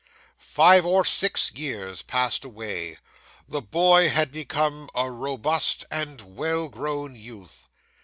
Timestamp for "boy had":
3.61-4.31